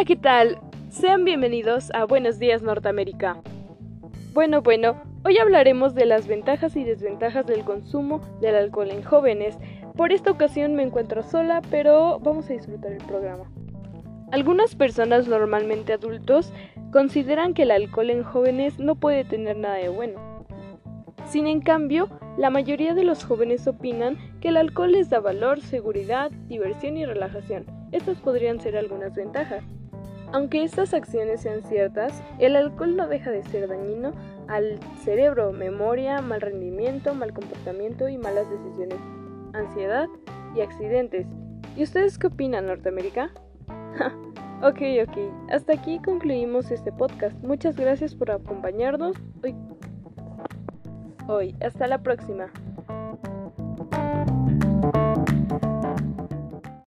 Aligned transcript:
Hola, 0.00 0.06
¿qué 0.06 0.16
tal? 0.16 0.58
Sean 0.88 1.26
bienvenidos 1.26 1.90
a 1.92 2.06
Buenos 2.06 2.38
Días 2.38 2.62
Norteamérica. 2.62 3.36
Bueno, 4.32 4.62
bueno, 4.62 5.02
hoy 5.26 5.36
hablaremos 5.36 5.94
de 5.94 6.06
las 6.06 6.26
ventajas 6.26 6.74
y 6.74 6.84
desventajas 6.84 7.44
del 7.44 7.64
consumo 7.64 8.22
del 8.40 8.54
alcohol 8.54 8.90
en 8.92 9.02
jóvenes. 9.02 9.58
Por 9.98 10.10
esta 10.10 10.30
ocasión 10.30 10.74
me 10.74 10.84
encuentro 10.84 11.22
sola, 11.22 11.60
pero 11.70 12.18
vamos 12.18 12.48
a 12.48 12.54
disfrutar 12.54 12.92
el 12.92 13.04
programa. 13.04 13.44
Algunas 14.32 14.74
personas 14.74 15.28
normalmente 15.28 15.92
adultos 15.92 16.50
consideran 16.92 17.52
que 17.52 17.64
el 17.64 17.70
alcohol 17.70 18.08
en 18.08 18.22
jóvenes 18.22 18.78
no 18.78 18.94
puede 18.94 19.26
tener 19.26 19.58
nada 19.58 19.74
de 19.74 19.90
bueno. 19.90 20.46
Sin 21.26 21.46
en 21.46 21.60
cambio, 21.60 22.08
la 22.38 22.48
mayoría 22.48 22.94
de 22.94 23.04
los 23.04 23.22
jóvenes 23.22 23.66
opinan 23.66 24.16
que 24.40 24.48
el 24.48 24.56
alcohol 24.56 24.92
les 24.92 25.10
da 25.10 25.20
valor, 25.20 25.60
seguridad, 25.60 26.30
diversión 26.48 26.96
y 26.96 27.04
relajación. 27.04 27.66
Estas 27.92 28.18
podrían 28.18 28.60
ser 28.60 28.78
algunas 28.78 29.14
ventajas. 29.14 29.62
Aunque 30.32 30.62
estas 30.62 30.94
acciones 30.94 31.40
sean 31.40 31.62
ciertas, 31.64 32.22
el 32.38 32.54
alcohol 32.54 32.96
no 32.96 33.08
deja 33.08 33.30
de 33.30 33.42
ser 33.42 33.68
dañino 33.68 34.12
al 34.48 34.78
cerebro, 35.02 35.52
memoria, 35.52 36.20
mal 36.20 36.40
rendimiento, 36.40 37.14
mal 37.14 37.32
comportamiento 37.32 38.08
y 38.08 38.16
malas 38.16 38.48
decisiones, 38.48 38.98
ansiedad 39.52 40.06
y 40.54 40.60
accidentes. 40.60 41.26
¿Y 41.76 41.82
ustedes 41.82 42.18
qué 42.18 42.28
opinan, 42.28 42.66
Norteamérica? 42.66 43.30
ok, 44.62 44.80
ok. 45.08 45.50
Hasta 45.50 45.72
aquí 45.72 46.00
concluimos 46.04 46.70
este 46.70 46.92
podcast. 46.92 47.36
Muchas 47.42 47.76
gracias 47.76 48.14
por 48.14 48.30
acompañarnos 48.30 49.16
hoy. 51.30 51.54
Hasta 51.60 51.86
la 51.86 52.02
próxima. 52.02 52.50